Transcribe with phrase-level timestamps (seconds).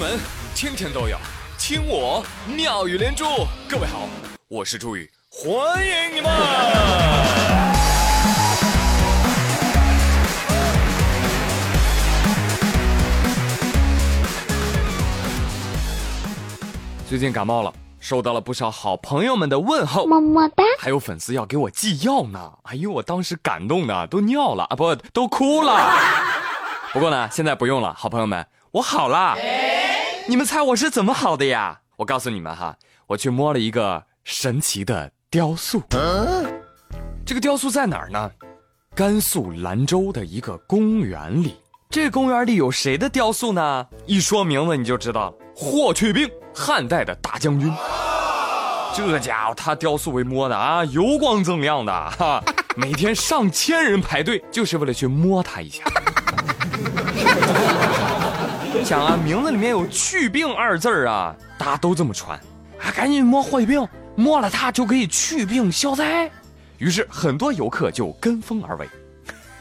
[0.00, 0.18] 闻
[0.54, 1.18] 天天都有，
[1.58, 3.22] 听我妙语连珠。
[3.68, 4.08] 各位好，
[4.48, 6.30] 我是朱宇，欢迎你们。
[17.06, 22.50] 最近感冒了，收到了不少好朋友们的问候，么么哒，还有粉丝要给我寄药呢。
[22.62, 25.92] 哎呦，我当时感动的都尿了啊，不，都哭了。
[26.94, 29.36] 不过呢，现在不用了，好朋友们，我好了。
[30.30, 31.80] 你们猜我是怎么好的呀？
[31.96, 32.76] 我告诉你们哈，
[33.08, 35.82] 我去摸了一个神奇的雕塑。
[37.26, 38.30] 这个雕塑在哪儿呢？
[38.94, 41.56] 甘肃兰州的一个公园里。
[41.90, 43.84] 这公园里有谁的雕塑呢？
[44.06, 47.68] 一说名字你就知道了，霍去病，汉代的大将军。
[48.94, 52.40] 这家伙他雕塑为摸的啊，油光锃亮的哈，
[52.76, 55.82] 每天上千人排队，就是为了去摸他一下。
[58.78, 62.38] 你想啊，名字里面有“去病”二字啊，大家都这么传，
[62.78, 66.30] 啊，赶紧摸霍去病，摸了他就可以去病消灾。
[66.78, 68.88] 于是很多游客就跟风而为。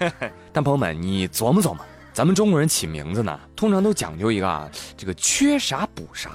[0.52, 1.78] 但朋友们，你琢磨琢磨。
[2.12, 6.30] 咱们中国人起名字呢，通常都讲究一个啊，这个缺啥补啥，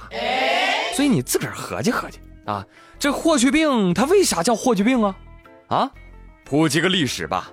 [0.94, 2.64] 所以你自个儿合计合计啊，
[2.98, 5.14] 这霍去病他为啥叫霍去病啊？
[5.68, 5.90] 啊，
[6.44, 7.50] 普及个历史吧。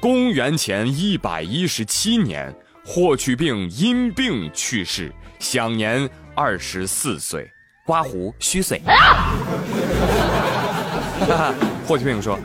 [0.00, 7.50] 公元前一百一十七年，霍去病因病去世，享年二十四岁。
[7.86, 8.80] 刮胡虚岁。
[11.86, 12.38] 霍去病说：“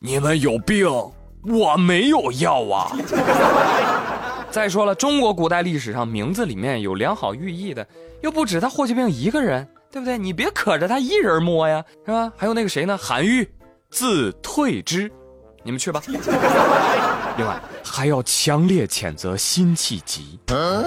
[0.00, 0.88] 你们有病。”
[1.44, 2.90] 我没有药啊！
[4.50, 7.86] 再说了，中国古代历史上名字里面有良好寓意的，
[8.22, 10.18] 又不止他霍去病一个人，对不对？
[10.18, 12.30] 你别可着他一人摸呀，是吧？
[12.36, 12.98] 还有那个谁呢？
[12.98, 13.48] 韩愈，
[13.88, 15.10] 字退之，
[15.62, 16.00] 你们去吧。
[17.36, 20.38] 另外，还要强烈谴责辛弃疾，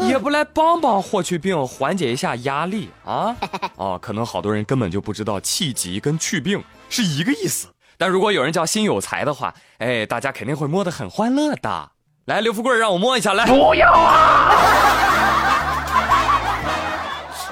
[0.07, 3.35] 也不来帮帮霍去病，缓解一下压力啊！
[3.77, 7.67] 哦，可能好多人根本就不知道弃疾跟去病是一个意思。
[7.97, 11.91] 但如果有人叫辛有才的话，哎，大家肯定会摸得很欢乐的。
[12.25, 13.45] 来，刘富贵，让我摸一下，来。
[13.45, 14.51] 不要啊！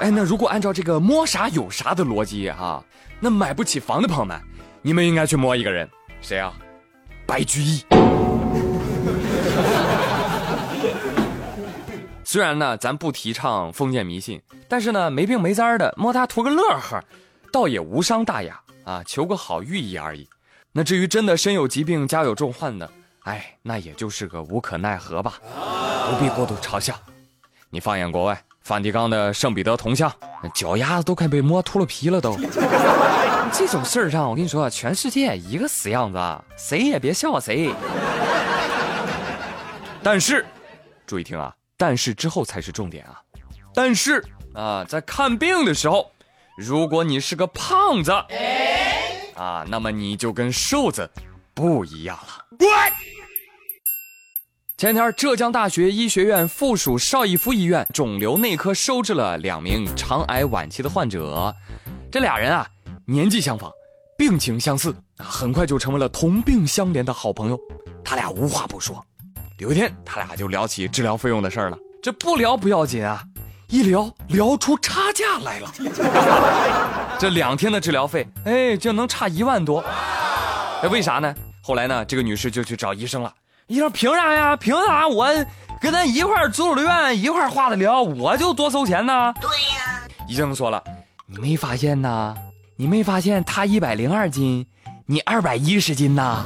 [0.00, 2.82] 哎，那如果按照这个摸啥有啥的逻辑哈，
[3.18, 4.38] 那买不起房的朋友们，
[4.82, 5.88] 你们应该去摸一个人，
[6.20, 6.52] 谁啊？
[7.30, 7.84] 白居易。
[12.24, 17.00] 虽然呢，咱不提倡封建迷信，但是呢，没病没灾的摸它图个乐呵，
[17.52, 20.28] 倒也无伤大雅啊，求个好寓意而已。
[20.72, 22.90] 那至于真的身有疾病、家有重患的，
[23.22, 25.34] 哎，那也就是个无可奈何吧，
[26.10, 26.96] 不必过度嘲笑。
[27.70, 30.12] 你放眼国外，梵蒂冈的圣彼得铜像，
[30.54, 32.36] 脚丫子都快被摸秃了皮了都。
[33.52, 36.18] 这种事儿上，我跟你说，全世界一个死样子，
[36.56, 37.74] 谁也别笑谁。
[40.02, 40.46] 但是，
[41.06, 43.20] 注意听啊，但是之后才是重点啊。
[43.74, 46.10] 但是啊，在看病的时候，
[46.56, 48.12] 如果你是个胖子。
[49.34, 51.10] 啊，那么你就跟瘦子
[51.54, 52.44] 不一样了。
[54.80, 61.54] 前天，浙江大学医学院附属邵逸夫医院肿瘤内科收治了两名肠癌晚期的患者。
[62.10, 62.66] 这俩人啊，
[63.04, 63.70] 年纪相仿，
[64.16, 67.60] 病情相似，很快就成为了同病相怜的好朋友。
[68.02, 69.04] 他俩无话不说。
[69.58, 71.76] 有一天，他俩就聊起治疗费用的事儿了。
[72.02, 73.22] 这不聊不要紧啊。
[73.68, 75.70] 一聊聊出差价来了，
[77.18, 79.84] 这两天的治疗费，哎，就能差一万多。
[80.80, 81.34] 哎，为啥呢？
[81.62, 83.30] 后来呢，这个女士就去找医生了。
[83.70, 84.56] 医生，凭啥呀？
[84.56, 85.28] 凭啥我
[85.80, 89.32] 跟咱一块住了院，一块化的疗，我就多收钱呢？
[89.40, 90.02] 对呀。
[90.26, 90.82] 医生说了，
[91.24, 92.34] 你没发现呐？
[92.74, 94.66] 你没发现他一百零二斤，
[95.06, 96.44] 你二百一十斤呐？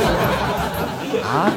[1.22, 1.52] 啊，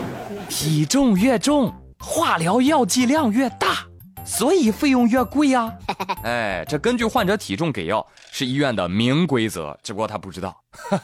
[0.50, 3.78] 体重越重，化疗药剂量越大。
[4.26, 5.74] 所以费用越贵呀，
[6.24, 10.56] 哎，这根据患者体重给药是医院的明规则，只不过他不知道，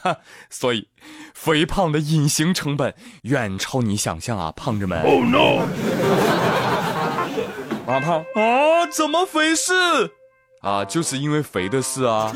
[0.50, 0.88] 所以
[1.34, 2.94] 肥胖的隐形成本
[3.24, 5.02] 远超你想象啊，胖子们。
[5.04, 5.66] Oh no！
[7.86, 9.74] 王胖啊，怎么回事？
[10.62, 12.32] 啊，就是因为肥的事啊。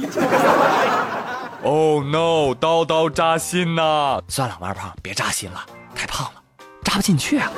[1.64, 2.56] Oh no！
[2.56, 4.20] 刀刀扎心呐。
[4.28, 5.64] 算了，王二胖，别扎心了，
[5.94, 6.42] 太胖了，
[6.84, 7.52] 扎不进去啊。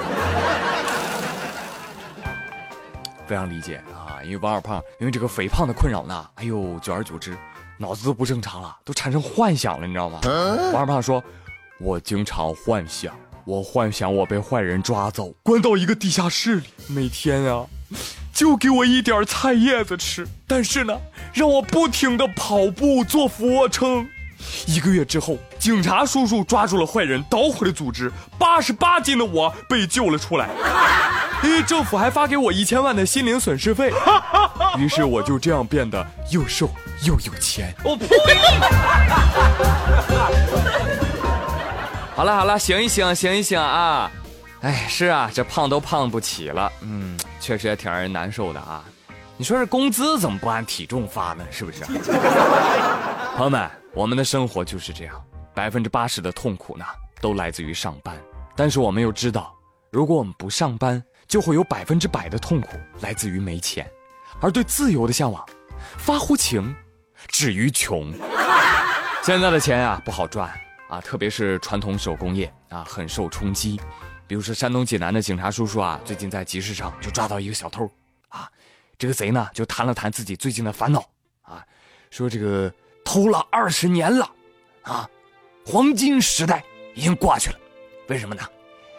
[3.26, 7.38] 非常理解啊，因为王二胖因为这个肥胖的困扰呢，哎呦，久而久之，
[7.78, 10.20] 脑子都不正常了，都产生幻想了，你知道吗？
[10.74, 11.24] 王二胖说
[11.80, 13.16] ：“我经常幻想，
[13.46, 17.66] 我幻想我被坏人抓走，关到一个地下室里，每天啊，
[18.34, 21.00] 就给我一点菜叶子吃，但是呢，
[21.34, 24.08] 让我不停的跑步做俯卧撑，
[24.68, 30.50] 一个月之后。”警察叔叔抓住了坏人，捣毁了组织，八十八斤的我被救了出来。
[31.42, 33.90] 哎，政府还发给我一千万的心灵损失费，
[34.78, 36.70] 于是我就这样变得又瘦
[37.06, 37.74] 又有钱。
[37.82, 38.08] 我呸！
[42.14, 44.12] 好了好了，醒一醒，醒一醒啊！
[44.64, 48.84] 哎，是啊，这胖都胖不起了，嗯，确实也挺让人难受的啊。
[49.38, 51.46] 你说这工资怎么不按体重发呢？
[51.50, 51.86] 是不是？
[53.38, 55.16] 朋友们，我们的生活就是这样，
[55.54, 56.86] 百分之八十的痛苦呢，
[57.22, 58.18] 都来自于上班。
[58.56, 59.56] 但是我们又知道，
[59.92, 63.90] 如果我们不上班，就会有百分之百的痛苦来自于没钱。
[64.42, 65.46] 而对自由的向往，
[65.98, 66.76] 发乎情，
[67.28, 68.14] 止于穷。
[69.24, 70.52] 现在的钱啊不好赚
[70.90, 73.80] 啊，特别是传统手工业啊，很受冲击。
[74.28, 77.90] 比如说山东济南的警察叔叔啊，最近在集市上就抓到一个小偷，
[78.30, 78.50] 啊，
[78.98, 81.04] 这个贼呢就谈了谈自己最近的烦恼，
[81.42, 81.64] 啊，
[82.10, 82.74] 说这个
[83.06, 84.30] 偷了二十年了，
[84.82, 85.08] 啊，
[85.66, 86.64] 黄金时代
[86.94, 87.56] 已经过去了，
[88.08, 88.42] 为什么呢？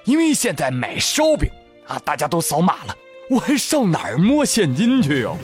[0.05, 1.50] 因为现在买烧饼
[1.87, 2.96] 啊，大家都扫码了，
[3.31, 5.37] 我还上哪儿摸现金去哟？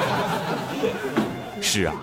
[1.60, 1.94] 是啊。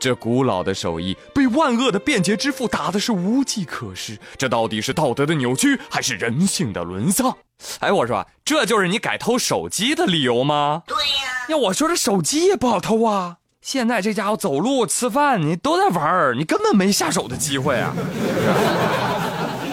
[0.00, 7.34] 这古老的手艺被万恶的便捷支付打的是无计可施，这到底是道德的扭曲还是人性的沦丧？
[7.80, 10.82] 哎，我说，这就是你改偷手机的理由吗？
[10.86, 11.46] 对呀。
[11.48, 13.38] 要我说，这手机也不好偷啊。
[13.64, 17.94] 现在这家伙走路、吃饭，你都在玩儿，你根本没下手的机会啊。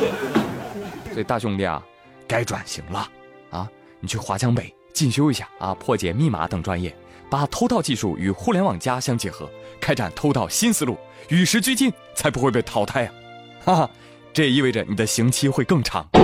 [1.11, 1.83] 所以大兄弟啊，
[2.25, 3.05] 该转型了
[3.49, 3.67] 啊！
[3.99, 6.95] 你去华强北进修一下啊，破解密码等专业。
[7.29, 9.49] 把偷盗技术与互联网加相结合，
[9.81, 10.97] 开展偷盗新思路，
[11.27, 13.11] 与时俱进，才不会被淘汰啊！
[13.65, 13.89] 哈哈，
[14.31, 16.07] 这也意味着你的刑期会更长。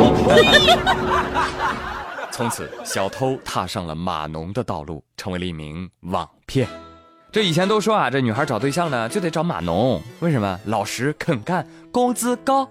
[2.32, 6.66] 从此，小偷踏上了码农的道路，成为了一名网骗。
[7.32, 10.60] 这以前都说啊，这女孩找对象呢就得找码农，为什么？
[10.66, 12.68] 老实肯干，工资高。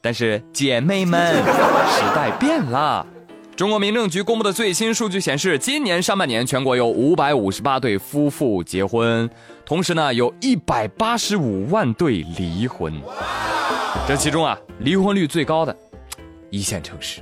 [0.00, 3.06] 但是姐妹们，时代变了。
[3.54, 9.30] 中国民政局公布的最新数据显示，今年上半年全国有五百五十八对夫妇结婚，
[9.64, 12.92] 同时呢，有一百八十五万对离婚。
[14.08, 15.76] 这其中啊，离婚率最高的
[16.50, 17.20] 一线城市，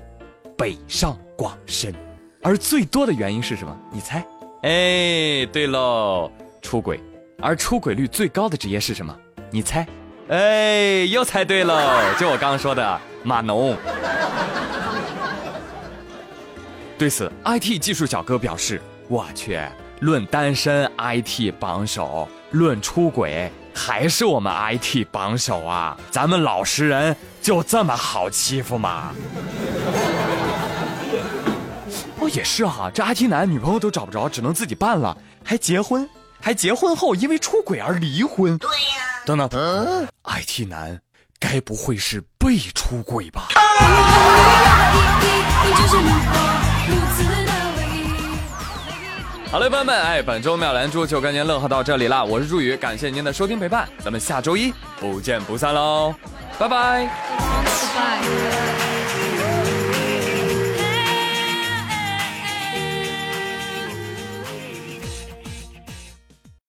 [0.57, 1.95] 北上广深，
[2.43, 3.77] 而最多的原因是什么？
[3.93, 4.25] 你猜？
[4.63, 6.31] 哎，对喽，
[6.61, 7.01] 出轨。
[7.43, 9.17] 而出轨率最高的职业是什么？
[9.51, 9.87] 你猜？
[10.29, 11.75] 哎，又猜对喽，
[12.21, 13.77] 就我刚刚说的码农。
[16.99, 19.59] 对此，IT 技术小哥表示：“我去，
[20.01, 25.97] 论单身，IT 榜首；论出轨，还是我们 IT 榜首啊！
[26.11, 29.15] 咱们老实人就这么好欺负吗？”
[32.21, 36.07] 哦，也是哈，这 IT 男女朋友都找不着，只能自己办了，还结婚，
[36.41, 38.57] 还结婚后因为出轨而离婚。
[38.59, 40.99] 对呀，等等，IT 男
[41.39, 43.49] 该不会是被出轨吧？
[49.51, 52.25] 好嘞，朋友们，哎，本周妙兰珠就跟您乐呵到这里了。
[52.25, 56.15] 我是朱宇，感谢您的收听陪伴，咱们下周一不见不散喽，
[56.57, 57.11] 拜拜。
[57.97, 58.90] 拜拜。